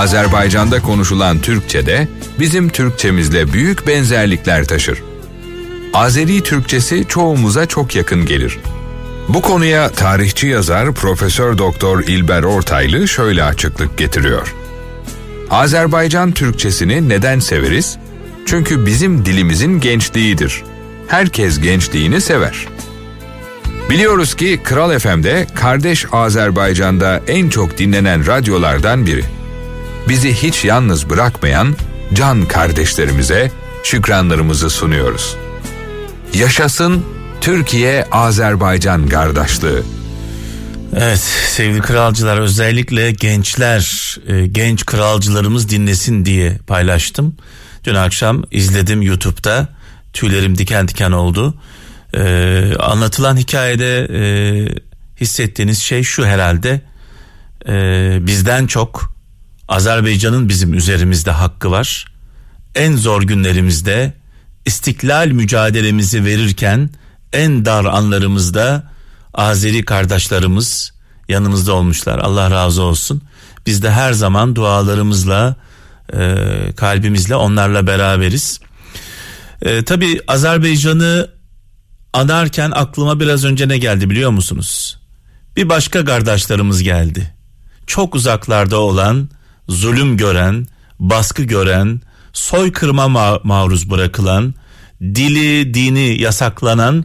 Azerbaycan'da 0.00 0.82
konuşulan 0.82 1.38
Türkçe'de 1.38 2.08
bizim 2.38 2.68
Türkçemizle 2.68 3.52
büyük 3.52 3.86
benzerlikler 3.86 4.64
taşır. 4.64 5.02
Azeri 5.94 6.42
Türkçesi 6.42 7.04
çoğumuza 7.08 7.66
çok 7.66 7.96
yakın 7.96 8.26
gelir. 8.26 8.58
Bu 9.28 9.42
konuya 9.42 9.88
tarihçi 9.88 10.46
yazar 10.46 10.94
Profesör 10.94 11.58
Doktor 11.58 12.02
İlber 12.02 12.42
Ortaylı 12.42 13.08
şöyle 13.08 13.44
açıklık 13.44 13.98
getiriyor. 13.98 14.54
Azerbaycan 15.50 16.32
Türkçesini 16.32 17.08
neden 17.08 17.38
severiz? 17.38 17.98
Çünkü 18.46 18.86
bizim 18.86 19.24
dilimizin 19.24 19.80
gençliğidir. 19.80 20.62
Herkes 21.08 21.60
gençliğini 21.60 22.20
sever. 22.20 22.68
Biliyoruz 23.90 24.34
ki 24.34 24.60
Kral 24.64 24.98
FM'de 24.98 25.46
kardeş 25.54 26.06
Azerbaycan'da 26.12 27.22
en 27.28 27.48
çok 27.48 27.78
dinlenen 27.78 28.26
radyolardan 28.26 29.06
biri. 29.06 29.39
Bizi 30.10 30.34
hiç 30.34 30.64
yalnız 30.64 31.10
bırakmayan 31.10 31.76
can 32.14 32.48
kardeşlerimize 32.48 33.50
şükranlarımızı 33.84 34.70
sunuyoruz. 34.70 35.36
Yaşasın 36.34 37.04
Türkiye-Azerbaycan 37.40 39.08
kardeşliği. 39.08 39.82
Evet 40.96 41.18
sevgili 41.48 41.80
kralcılar 41.80 42.38
özellikle 42.38 43.10
gençler 43.10 44.16
e, 44.26 44.46
genç 44.46 44.86
kralcılarımız 44.86 45.68
dinlesin 45.68 46.24
diye 46.24 46.58
paylaştım. 46.66 47.36
Dün 47.84 47.94
akşam 47.94 48.44
izledim 48.50 49.02
YouTube'da 49.02 49.68
tüylerim 50.12 50.58
diken 50.58 50.88
diken 50.88 51.12
oldu. 51.12 51.54
Ee, 52.14 52.74
anlatılan 52.78 53.36
hikayede 53.36 54.08
e, 54.12 54.22
hissettiğiniz 55.20 55.78
şey 55.78 56.02
şu 56.02 56.26
herhalde 56.26 56.80
Ee, 57.68 58.18
bizden 58.20 58.66
çok 58.66 59.19
Azerbaycan'ın 59.70 60.48
bizim 60.48 60.74
üzerimizde 60.74 61.30
hakkı 61.30 61.70
var. 61.70 62.04
En 62.74 62.96
zor 62.96 63.22
günlerimizde 63.22 64.14
istiklal 64.66 65.26
mücadelemizi 65.26 66.24
verirken 66.24 66.90
en 67.32 67.64
dar 67.64 67.84
anlarımızda 67.84 68.90
Azeri 69.34 69.84
kardeşlerimiz 69.84 70.92
yanımızda 71.28 71.72
olmuşlar. 71.72 72.18
Allah 72.18 72.50
razı 72.50 72.82
olsun. 72.82 73.22
Biz 73.66 73.82
de 73.82 73.90
her 73.90 74.12
zaman 74.12 74.56
dualarımızla, 74.56 75.56
e, 76.12 76.36
kalbimizle 76.76 77.36
onlarla 77.36 77.86
beraberiz. 77.86 78.60
E, 79.62 79.84
tabii 79.84 80.20
Azerbaycan'ı 80.28 81.30
anarken 82.12 82.70
aklıma 82.70 83.20
biraz 83.20 83.44
önce 83.44 83.68
ne 83.68 83.78
geldi 83.78 84.10
biliyor 84.10 84.30
musunuz? 84.30 84.98
Bir 85.56 85.68
başka 85.68 86.04
kardeşlerimiz 86.04 86.82
geldi. 86.82 87.34
Çok 87.86 88.14
uzaklarda 88.14 88.78
olan, 88.78 89.28
zulüm 89.70 90.16
gören, 90.16 90.66
baskı 90.98 91.42
gören, 91.42 92.00
soykırıma 92.32 93.04
ma- 93.04 93.40
maruz 93.44 93.90
bırakılan, 93.90 94.54
dili, 95.02 95.74
dini 95.74 96.20
yasaklanan 96.20 97.04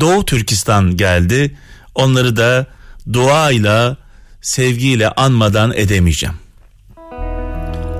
Doğu 0.00 0.24
Türkistan 0.24 0.96
geldi. 0.96 1.56
Onları 1.94 2.36
da 2.36 2.66
duayla, 3.12 3.96
sevgiyle 4.40 5.10
anmadan 5.10 5.72
edemeyeceğim. 5.74 6.36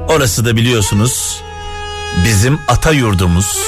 Orası 0.08 0.44
da 0.44 0.56
biliyorsunuz 0.56 1.40
bizim 2.24 2.58
ata 2.68 2.92
yurdumuz. 2.92 3.58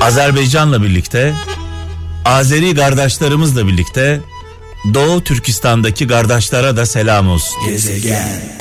Azerbaycan'la 0.00 0.82
birlikte, 0.82 1.34
Azeri 2.24 2.74
kardeşlerimizle 2.74 3.66
birlikte 3.66 4.20
Doğu 4.94 5.24
Türkistan'daki 5.24 6.06
kardeşlere 6.08 6.76
de 6.76 6.86
selam 6.86 7.28
olsun. 7.28 7.62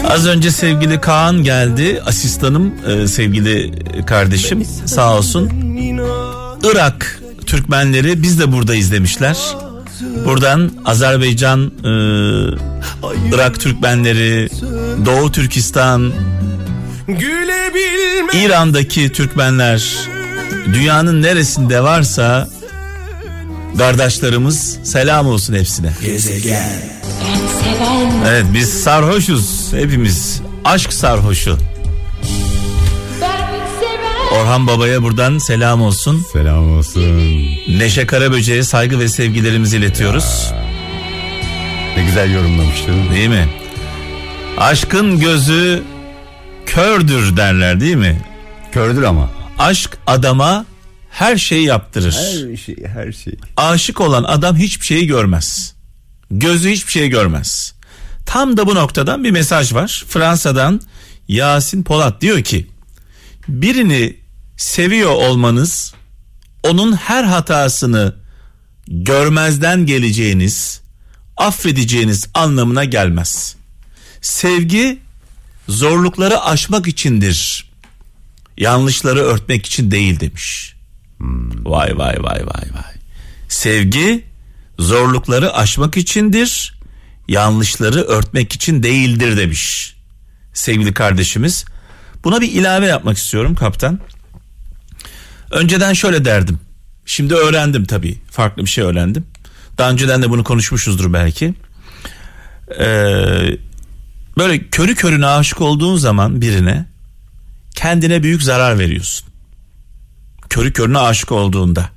Az 0.09 0.27
önce 0.27 0.51
sevgili 0.51 1.01
Kaan 1.01 1.43
geldi, 1.43 2.01
asistanım 2.05 2.73
e, 2.87 3.07
sevgili 3.07 3.71
kardeşim 4.05 4.65
sağ 4.85 5.17
olsun. 5.17 5.49
Irak 6.71 7.21
Türkmenleri 7.45 8.23
biz 8.23 8.39
de 8.39 8.51
burada 8.51 8.75
izlemişler. 8.75 9.37
Buradan 10.25 10.71
Azerbaycan, 10.85 11.71
e, 11.83 11.89
Irak 13.33 13.59
Türkmenleri, 13.59 14.49
Doğu 15.05 15.31
Türkistan, 15.31 16.13
İran'daki 18.33 19.11
Türkmenler, 19.11 19.93
dünyanın 20.73 21.21
neresinde 21.21 21.83
varsa 21.83 22.47
kardeşlerimiz 23.77 24.79
selam 24.83 25.27
olsun 25.27 25.53
hepsine. 25.53 25.91
Evet 28.27 28.45
biz 28.53 28.83
sarhoşuz 28.83 29.73
hepimiz. 29.73 30.41
Aşk 30.65 30.93
sarhoşu. 30.93 31.57
Orhan 34.33 34.67
Baba'ya 34.67 35.03
buradan 35.03 35.37
selam 35.37 35.81
olsun. 35.81 36.25
Selam 36.33 36.77
olsun. 36.77 37.01
Neşe 37.67 38.05
Karaböce'ye 38.07 38.63
saygı 38.63 38.99
ve 38.99 39.09
sevgilerimizi 39.09 39.77
iletiyoruz. 39.77 40.51
Ne 41.97 42.03
güzel 42.03 42.33
yorumlamıştın. 42.33 43.09
Değil 43.15 43.29
mi? 43.29 43.49
Aşkın 44.57 45.19
gözü 45.19 45.83
kördür 46.65 47.37
derler 47.37 47.79
değil 47.79 47.95
mi? 47.95 48.21
Kördür 48.71 49.03
ama. 49.03 49.29
Aşk 49.59 49.97
adama 50.07 50.65
her 51.19 51.37
şeyi 51.37 51.65
yaptırır. 51.65 52.13
Her 52.13 52.57
şey, 52.57 52.75
her 52.87 53.11
şey. 53.11 53.33
Aşık 53.57 54.01
olan 54.01 54.23
adam 54.23 54.55
hiçbir 54.55 54.85
şeyi 54.85 55.07
görmez. 55.07 55.73
Gözü 56.31 56.69
hiçbir 56.69 56.91
şey 56.91 57.09
görmez. 57.09 57.73
Tam 58.25 58.57
da 58.57 58.67
bu 58.67 58.75
noktadan 58.75 59.23
bir 59.23 59.31
mesaj 59.31 59.73
var. 59.73 60.05
Fransa'dan 60.07 60.81
Yasin 61.27 61.83
Polat 61.83 62.21
diyor 62.21 62.41
ki 62.43 62.67
birini 63.47 64.15
seviyor 64.57 65.09
olmanız 65.09 65.93
onun 66.63 66.93
her 66.93 67.23
hatasını 67.23 68.15
görmezden 68.87 69.85
geleceğiniz, 69.85 70.81
affedeceğiniz 71.37 72.27
anlamına 72.33 72.83
gelmez. 72.83 73.55
Sevgi 74.21 74.99
zorlukları 75.69 76.41
aşmak 76.41 76.87
içindir. 76.87 77.69
Yanlışları 78.57 79.19
örtmek 79.19 79.65
için 79.65 79.91
değil 79.91 80.19
demiş. 80.19 80.78
Vay 81.65 81.97
vay 81.97 82.23
vay 82.23 82.45
vay 82.45 82.63
vay. 82.73 82.93
Sevgi 83.49 84.25
zorlukları 84.79 85.53
aşmak 85.53 85.97
içindir. 85.97 86.79
Yanlışları 87.27 88.01
örtmek 88.01 88.53
için 88.53 88.83
değildir 88.83 89.37
demiş. 89.37 89.95
Sevgili 90.53 90.93
kardeşimiz. 90.93 91.65
Buna 92.23 92.41
bir 92.41 92.51
ilave 92.51 92.87
yapmak 92.87 93.17
istiyorum 93.17 93.55
kaptan. 93.55 93.99
Önceden 95.51 95.93
şöyle 95.93 96.25
derdim. 96.25 96.59
Şimdi 97.05 97.35
öğrendim 97.35 97.85
tabii. 97.85 98.17
Farklı 98.31 98.65
bir 98.65 98.69
şey 98.69 98.83
öğrendim. 98.83 99.25
Daha 99.77 99.91
önceden 99.91 100.21
de 100.21 100.29
bunu 100.29 100.43
konuşmuşuzdur 100.43 101.13
belki. 101.13 101.53
Ee, 102.79 103.57
böyle 104.37 104.67
körü 104.69 104.95
körüne 104.95 105.25
aşık 105.25 105.61
olduğun 105.61 105.97
zaman 105.97 106.41
birine 106.41 106.85
kendine 107.75 108.23
büyük 108.23 108.43
zarar 108.43 108.79
veriyorsun. 108.79 109.28
Körü 110.49 110.73
körüne 110.73 110.97
aşık 110.97 111.31
olduğunda 111.31 111.89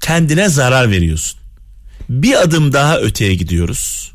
kendine 0.00 0.48
zarar 0.48 0.90
veriyorsun. 0.90 1.40
Bir 2.08 2.42
adım 2.42 2.72
daha 2.72 2.98
öteye 2.98 3.34
gidiyoruz. 3.34 4.12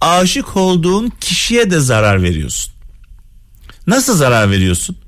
Aşık 0.00 0.56
olduğun 0.56 1.12
kişiye 1.20 1.70
de 1.70 1.80
zarar 1.80 2.22
veriyorsun. 2.22 2.74
Nasıl 3.86 4.16
zarar 4.16 4.50
veriyorsun? 4.50 4.98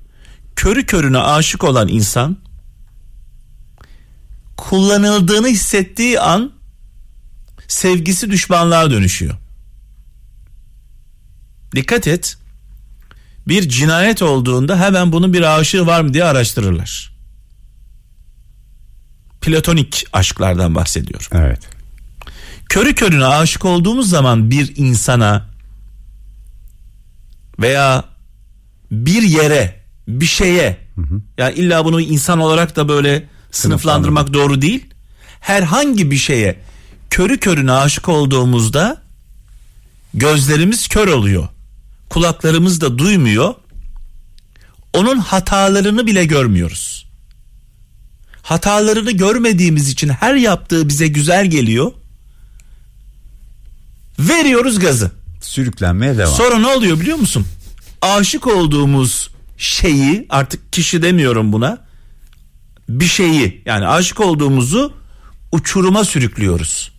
Körü 0.57 0.87
körüne 0.87 1.19
aşık 1.19 1.65
olan 1.65 1.89
insan 1.89 2.37
kullanıldığını 4.57 5.49
hissettiği 5.49 6.21
an 6.21 6.53
sevgisi 7.69 8.31
düşmanlığa 8.31 8.91
dönüşüyor. 8.91 9.35
Dikkat 11.77 12.07
et. 12.07 12.38
Bir 13.49 13.69
cinayet 13.69 14.23
olduğunda 14.23 14.81
hemen 14.81 15.13
bunun 15.13 15.33
bir 15.33 15.59
aşığı 15.59 15.87
var 15.87 16.01
mı 16.01 16.15
diye 16.15 16.25
araştırırlar. 16.25 17.13
Platonik 19.41 20.07
aşklardan 20.13 20.75
bahsediyorum. 20.75 21.27
Evet. 21.33 21.61
Körü 22.69 22.95
körüne 22.95 23.27
aşık 23.27 23.65
olduğumuz 23.65 24.11
zaman 24.11 24.51
bir 24.51 24.73
insana 24.77 25.49
veya 27.59 28.05
bir 28.91 29.23
yere, 29.23 29.81
bir 30.09 30.27
şeye 30.27 30.79
ya 31.39 31.51
illa 31.51 31.85
bunu 31.85 32.01
insan 32.01 32.39
olarak 32.39 32.77
da 32.77 32.89
böyle 32.89 33.29
sınıflandırmak 33.51 34.33
doğru 34.33 34.63
değil. 34.63 34.87
herhangi 35.41 36.11
bir 36.11 36.17
şeye 36.17 36.61
körü 37.11 37.39
körüne 37.39 37.73
aşık 37.73 38.09
olduğumuzda 38.09 39.03
gözlerimiz 40.15 40.89
kör 40.89 41.09
oluyor. 41.09 41.49
Kulaklarımız 42.11 42.81
da 42.81 42.99
duymuyor. 42.99 43.55
Onun 44.93 45.19
hatalarını 45.19 46.07
bile 46.07 46.25
görmüyoruz. 46.25 47.09
Hatalarını 48.43 49.11
görmediğimiz 49.11 49.89
için 49.89 50.09
her 50.09 50.35
yaptığı 50.35 50.89
bize 50.89 51.09
güzel 51.09 51.47
geliyor. 51.47 51.93
Veriyoruz 54.19 54.79
gazı. 54.79 55.11
Sürüklenmeye 55.41 56.19
devam. 56.19 56.35
Sonra 56.35 56.59
ne 56.59 56.67
oluyor 56.67 57.01
biliyor 57.01 57.17
musun? 57.19 57.47
Aşık 58.03 58.47
olduğumuz 58.47 59.31
şeyi 59.57 60.27
artık 60.31 60.73
kişi 60.73 61.03
demiyorum 61.03 61.53
buna. 61.53 61.79
Bir 62.89 63.07
şeyi 63.07 63.63
yani 63.67 63.87
aşık 63.87 64.21
olduğumuzu 64.21 64.93
uçuruma 65.53 66.05
sürüklüyoruz. 66.05 66.93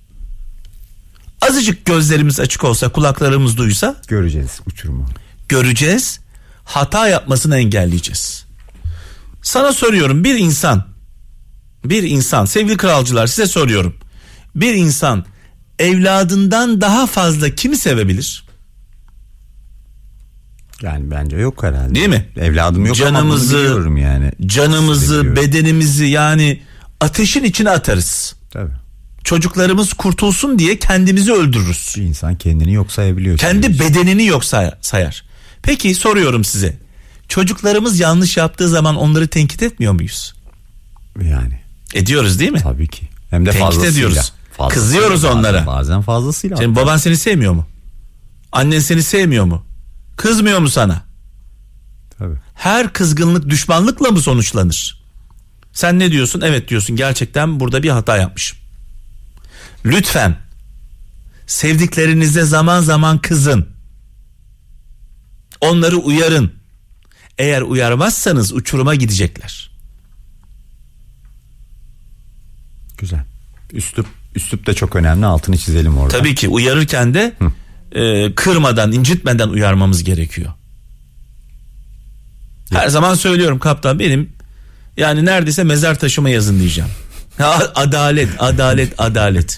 Azıcık 1.41 1.85
gözlerimiz 1.85 2.39
açık 2.39 2.63
olsa, 2.63 2.89
kulaklarımız 2.89 3.57
duysa 3.57 3.95
Göreceğiz 4.07 4.59
uçurumu. 4.67 5.05
göreceğiz. 5.49 6.19
Hata 6.63 7.07
yapmasını 7.07 7.57
engelleyeceğiz. 7.57 8.45
Sana 9.41 9.73
soruyorum 9.73 10.23
bir 10.23 10.35
insan 10.39 10.83
bir 11.85 12.03
insan 12.03 12.45
sevgili 12.45 12.77
kralcılar 12.77 13.27
size 13.27 13.47
soruyorum. 13.47 13.95
Bir 14.55 14.73
insan 14.73 15.25
evladından 15.79 16.81
daha 16.81 17.07
fazla 17.07 17.49
kimi 17.55 17.77
sevebilir? 17.77 18.45
Yani 20.81 21.11
bence 21.11 21.37
yok 21.37 21.63
herhalde. 21.63 21.95
Değil 21.95 22.09
mi? 22.09 22.29
Evladım 22.37 22.85
yok 22.85 22.97
ama 23.01 23.09
Canımızı, 23.11 23.53
bunu 23.55 23.63
biliyorum 23.63 23.97
yani. 23.97 24.31
Canımızı, 24.45 25.35
bedenimizi 25.35 26.05
yani 26.05 26.61
ateşin 27.01 27.43
içine 27.43 27.69
atarız. 27.69 28.35
Tabii. 28.51 28.71
Çocuklarımız 29.29 29.93
kurtulsun 29.93 30.59
diye 30.59 30.79
kendimizi 30.79 31.33
öldürürüz. 31.33 31.95
İnsan 31.97 32.35
kendini 32.35 32.73
yok 32.73 32.91
sayabiliyor. 32.91 33.37
Kendi 33.37 33.79
bedenini 33.79 34.25
yok 34.25 34.45
say- 34.45 34.71
sayar. 34.81 35.23
Peki 35.61 35.95
soruyorum 35.95 36.43
size. 36.43 36.77
Çocuklarımız 37.27 37.99
yanlış 37.99 38.37
yaptığı 38.37 38.69
zaman 38.69 38.95
onları 38.95 39.27
tenkit 39.27 39.63
etmiyor 39.63 39.93
muyuz? 39.93 40.33
Yani 41.21 41.59
Ediyoruz 41.93 42.39
değil 42.39 42.51
mi? 42.51 42.59
tabii 42.63 42.87
ki. 42.87 43.07
Hem 43.29 43.45
de 43.45 43.49
Tenkit 43.51 43.65
fazlasıyla. 43.67 43.91
ediyoruz. 43.91 44.31
Fazlasıyla 44.57 44.69
Kızıyoruz 44.69 45.23
bazen- 45.23 45.37
onlara. 45.37 45.65
Bazen 45.65 46.01
fazlasıyla. 46.01 46.57
Senin 46.57 46.75
baban 46.75 46.97
seni 46.97 47.17
sevmiyor 47.17 47.53
mu? 47.53 47.67
Annen 48.51 48.79
seni 48.79 49.03
sevmiyor 49.03 49.45
mu? 49.45 49.65
Kızmıyor 50.17 50.59
mu 50.59 50.69
sana? 50.69 51.01
Tabii. 52.17 52.35
Her 52.55 52.93
kızgınlık 52.93 53.49
düşmanlıkla 53.49 54.11
mı 54.11 54.21
sonuçlanır? 54.21 55.01
Sen 55.73 55.99
ne 55.99 56.11
diyorsun? 56.11 56.41
Evet 56.41 56.67
diyorsun 56.69 56.95
gerçekten 56.95 57.59
burada 57.59 57.83
bir 57.83 57.89
hata 57.89 58.17
yapmışım. 58.17 58.59
Lütfen 59.85 60.37
sevdiklerinize 61.47 62.43
zaman 62.43 62.81
zaman 62.81 63.17
kızın. 63.17 63.67
Onları 65.61 65.97
uyarın. 65.97 66.53
Eğer 67.37 67.61
uyarmazsanız 67.61 68.53
uçuruma 68.53 68.95
gidecekler. 68.95 69.71
Güzel. 72.97 73.23
Üslup, 73.73 74.05
üslup 74.35 74.65
da 74.67 74.73
çok 74.73 74.95
önemli. 74.95 75.25
Altını 75.25 75.57
çizelim 75.57 75.97
orada. 75.97 76.17
Tabii 76.17 76.35
ki 76.35 76.47
uyarırken 76.47 77.13
de 77.13 77.33
e, 77.91 78.35
kırmadan, 78.35 78.91
incitmeden 78.91 79.49
uyarmamız 79.49 80.03
gerekiyor. 80.03 80.53
Her 82.71 82.87
zaman 82.87 83.15
söylüyorum 83.15 83.59
kaptan 83.59 83.99
benim 83.99 84.29
yani 84.97 85.25
neredeyse 85.25 85.63
mezar 85.63 85.99
taşıma 85.99 86.29
yazın 86.29 86.59
diyeceğim. 86.59 86.91
Adalet, 87.39 88.29
adalet, 88.39 88.93
adalet. 88.97 89.57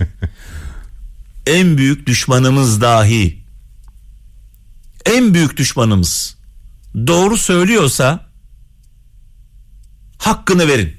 en 1.47 1.77
büyük 1.77 2.07
düşmanımız 2.07 2.81
dahi 2.81 3.41
en 5.05 5.33
büyük 5.33 5.57
düşmanımız 5.57 6.37
doğru 7.07 7.37
söylüyorsa 7.37 8.29
hakkını 10.17 10.67
verin. 10.67 10.95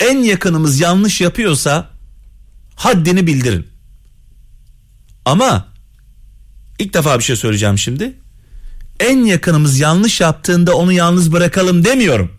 En 0.00 0.18
yakınımız 0.18 0.80
yanlış 0.80 1.20
yapıyorsa 1.20 1.90
haddini 2.76 3.26
bildirin. 3.26 3.68
Ama 5.24 5.68
ilk 6.78 6.94
defa 6.94 7.18
bir 7.18 7.24
şey 7.24 7.36
söyleyeceğim 7.36 7.78
şimdi. 7.78 8.18
En 9.00 9.24
yakınımız 9.24 9.78
yanlış 9.78 10.20
yaptığında 10.20 10.76
onu 10.76 10.92
yalnız 10.92 11.32
bırakalım 11.32 11.84
demiyorum. 11.84 12.32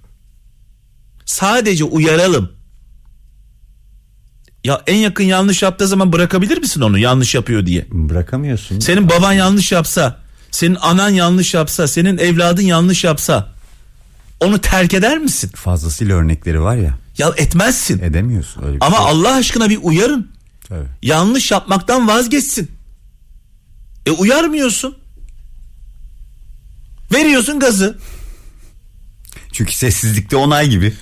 Sadece 1.26 1.84
uyaralım. 1.84 2.55
Ya 4.66 4.82
en 4.88 4.96
yakın 4.96 5.24
yanlış 5.24 5.64
yaptığı 5.64 5.88
zaman 5.88 6.14
bırakabilir 6.14 6.58
misin 6.58 6.82
onu 6.82 6.98
yanlış 6.98 7.36
yapıyor 7.36 7.66
diye? 7.66 7.86
Bırakamıyorsun. 7.92 8.80
Senin 8.80 9.10
baban 9.10 9.34
yanlış 9.34 9.72
yapsa, 9.72 10.20
senin 10.52 10.76
anan 10.76 11.10
yanlış 11.10 11.54
yapsa, 11.54 11.88
senin 11.88 12.18
evladın 12.18 12.62
yanlış 12.62 13.04
yapsa 13.04 13.54
onu 14.40 14.62
terk 14.62 14.94
eder 14.94 15.18
misin? 15.18 15.52
Fazlasıyla 15.56 16.16
örnekleri 16.16 16.62
var 16.62 16.76
ya. 16.76 16.98
Ya 17.18 17.34
etmezsin. 17.38 18.00
Edemiyorsun 18.04 18.64
öyle 18.64 18.76
bir 18.76 18.86
Ama 18.86 18.98
şey. 18.98 19.06
Allah 19.06 19.36
aşkına 19.36 19.70
bir 19.70 19.80
uyarın. 19.82 20.32
Tabii. 20.68 20.88
yanlış 21.04 21.52
yapmaktan 21.52 22.08
vazgeçsin. 22.08 22.72
E 24.06 24.12
uyarmıyorsun. 24.12 24.98
Veriyorsun 27.14 27.60
gazı. 27.60 27.98
Çünkü 29.52 29.76
sessizlikte 29.76 30.36
onay 30.36 30.70
gibi. 30.70 30.94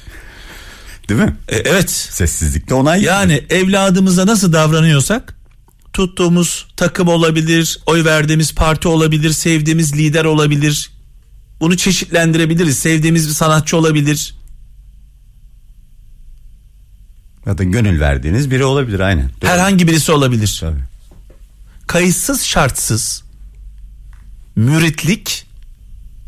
Değil 1.10 1.22
mi? 1.22 1.36
E, 1.50 1.56
evet. 1.58 1.89
Sessizlikte 1.89 2.74
onay. 2.74 3.04
Yani 3.04 3.44
evladımıza 3.50 4.26
nasıl 4.26 4.54
davranıyorsak 4.54 5.36
tuttuğumuz 5.94 6.68
takım 6.78 7.08
olabilir, 7.08 7.80
oy 7.86 8.06
verdiğimiz 8.06 8.56
parti 8.56 8.88
olabilir, 8.88 9.32
sevdiğimiz 9.32 9.98
lider 9.98 10.26
olabilir. 10.26 10.92
Bunu 11.60 11.78
çeşitlendirebiliriz. 11.78 12.78
Sevdiğimiz 12.78 13.28
bir 13.28 13.34
sanatçı 13.34 13.78
olabilir. 13.78 14.36
Ya 17.46 17.58
da 17.58 17.63
gönül 17.63 18.00
verdiğiniz 18.00 18.52
biri 18.52 18.66
olabilir 18.66 19.00
aynen. 19.00 19.30
Doğru. 19.42 19.50
Herhangi 19.50 19.88
birisi 19.88 20.12
olabilir. 20.12 20.58
Tabii. 20.60 20.84
Kayıtsız 21.88 22.44
şartsız 22.44 23.24
müritlik 24.56 25.48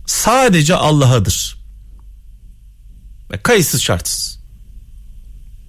sadece 0.05 0.75
Allah'adır. 0.75 1.57
Kayıtsız 3.43 3.81
şartsız. 3.81 4.34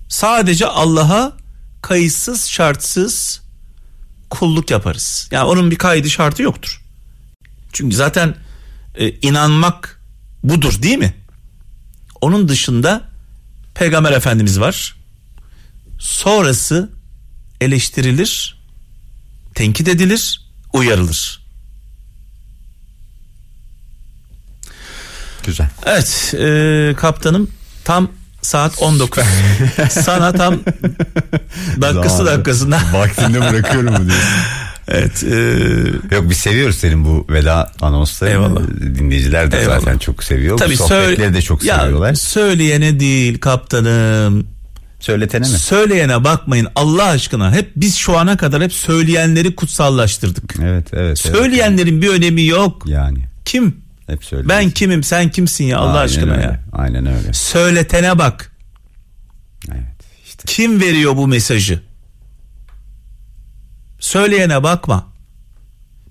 Sadece 0.08 0.66
Allah'a 0.66 1.36
kayıtsız 1.82 2.48
şartsız 2.48 3.40
kulluk 4.30 4.70
yaparız. 4.70 5.28
Yani 5.30 5.44
onun 5.44 5.70
bir 5.70 5.76
kaydı 5.76 6.10
şartı 6.10 6.42
yoktur. 6.42 6.82
Çünkü 7.72 7.96
zaten 7.96 8.36
e, 8.94 9.10
inanmak 9.10 10.00
budur 10.42 10.82
değil 10.82 10.98
mi? 10.98 11.14
Onun 12.20 12.48
dışında 12.48 13.08
Peygamber 13.74 14.12
Efendimiz 14.12 14.60
var. 14.60 14.96
Sonrası 15.98 16.90
eleştirilir, 17.60 18.62
tenkit 19.54 19.88
edilir, 19.88 20.40
uyarılır. 20.72 21.46
Güzel. 25.46 25.68
Evet 25.86 26.34
e, 26.38 26.94
kaptanım 26.96 27.50
tam 27.84 28.10
saat 28.46 28.82
19. 28.82 29.24
Sana 29.90 30.32
tam 30.32 30.54
dakikası 31.80 32.16
Zamanı. 32.16 32.26
dakikasında. 32.36 32.80
Vaktinde 32.94 33.40
bırakıyorum 33.40 33.92
mu 33.92 33.98
diyorsun? 33.98 34.30
Evet. 34.88 35.24
e, 35.24 36.14
Yok 36.14 36.30
biz 36.30 36.36
seviyoruz 36.36 36.76
senin 36.76 37.04
bu 37.04 37.26
veda 37.30 37.72
anonslarını. 37.80 38.34
Eyvallah. 38.34 38.60
Dinleyiciler 38.80 39.52
de 39.52 39.60
Eyvallah. 39.60 39.80
zaten 39.80 39.98
çok 39.98 40.24
seviyor. 40.24 40.58
tabii 40.58 40.72
bu 40.72 40.76
sohbetleri 40.76 41.34
de 41.34 41.42
çok 41.42 41.64
ya, 41.64 41.80
seviyorlar. 41.80 42.14
Söyleyene 42.14 43.00
değil 43.00 43.38
kaptanım. 43.38 44.46
Söyletene 45.00 45.40
mi? 45.40 45.58
Söyleyene 45.58 46.24
bakmayın 46.24 46.68
Allah 46.74 47.04
aşkına. 47.04 47.52
Hep 47.52 47.70
biz 47.76 47.96
şu 47.96 48.18
ana 48.18 48.36
kadar 48.36 48.62
hep 48.62 48.72
söyleyenleri 48.72 49.54
kutsallaştırdık. 49.56 50.54
Evet 50.62 50.88
evet. 50.92 50.92
evet. 50.92 51.18
Söyleyenlerin 51.18 52.02
bir 52.02 52.08
önemi 52.08 52.44
yok. 52.44 52.82
Yani 52.86 53.18
Kim? 53.44 53.76
Hep 54.06 54.24
söyle. 54.24 54.48
Ben 54.48 54.70
kimim 54.70 55.02
sen 55.02 55.30
kimsin 55.30 55.64
ya 55.64 55.78
Allah 55.78 55.90
Aynen 55.90 56.04
aşkına 56.04 56.32
öyle, 56.32 56.42
ya. 56.42 56.60
Aynen 56.72 57.06
öyle. 57.06 57.32
Söyletene 57.32 58.18
bak. 58.18 58.52
Evet 59.68 59.84
işte. 60.26 60.42
Kim 60.46 60.80
veriyor 60.80 61.16
bu 61.16 61.26
mesajı? 61.26 61.80
Söyleyene 64.00 64.62
bakma. 64.62 65.06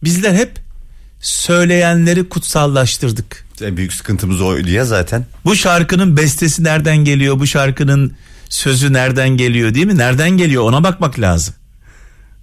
Bizler 0.03 0.33
hep 0.33 0.59
söyleyenleri 1.19 2.29
kutsallaştırdık. 2.29 3.45
En 3.61 3.77
büyük 3.77 3.93
sıkıntımız 3.93 4.41
oydu 4.41 4.69
ya 4.69 4.85
zaten. 4.85 5.25
Bu 5.45 5.55
şarkının 5.55 6.17
bestesi 6.17 6.63
nereden 6.63 6.97
geliyor? 6.97 7.39
Bu 7.39 7.47
şarkının 7.47 8.13
sözü 8.49 8.93
nereden 8.93 9.29
geliyor 9.29 9.73
değil 9.73 9.85
mi? 9.85 9.97
Nereden 9.97 10.29
geliyor 10.29 10.63
ona 10.63 10.83
bakmak 10.83 11.19
lazım. 11.19 11.53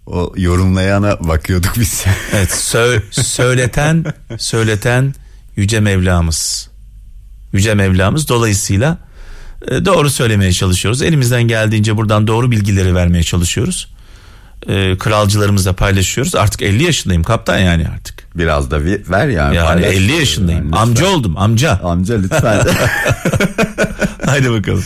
O 0.07 0.33
yorumlayana 0.37 1.29
bakıyorduk 1.29 1.73
biz. 1.81 2.05
Evet 2.33 2.51
sö- 2.51 3.03
söyleten 3.23 4.05
söyleten 4.39 5.15
yüce 5.57 5.81
Mevlamız. 5.81 6.69
Yüce 7.53 7.75
Mevlamız 7.75 8.29
dolayısıyla 8.29 8.99
e, 9.69 9.85
doğru 9.85 10.11
söylemeye 10.11 10.53
çalışıyoruz. 10.53 11.03
Elimizden 11.03 11.43
geldiğince 11.43 11.97
buradan 11.97 12.27
doğru 12.27 12.51
bilgileri 12.51 12.95
vermeye 12.95 13.23
çalışıyoruz. 13.23 13.89
E, 14.69 14.99
kralcılarımızla 14.99 15.73
paylaşıyoruz. 15.73 16.35
Artık 16.35 16.63
50 16.63 16.83
yaşındayım 16.83 17.23
kaptan 17.23 17.59
yani 17.59 17.89
artık. 17.95 18.23
Biraz 18.35 18.71
da 18.71 18.85
ver 18.85 19.29
yani. 19.29 19.57
Yani 19.57 19.67
paylaş. 19.67 19.95
50 19.95 20.13
yaşındayım. 20.13 20.65
Yani 20.65 20.77
amca 20.77 21.07
oldum 21.07 21.37
amca. 21.37 21.81
Amca 21.85 22.19
lütfen. 22.19 22.61
Haydi 24.27 24.51
bakalım. 24.51 24.85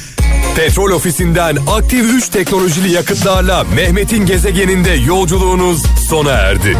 Petrol 0.56 0.90
ofisinden 0.90 1.56
aktif 1.66 2.14
3 2.14 2.28
teknolojili 2.28 2.92
yakıtlarla 2.92 3.64
Mehmet'in 3.64 4.26
gezegeninde 4.26 4.90
yolculuğunuz 4.90 5.82
sona 6.08 6.30
erdi. 6.30 6.76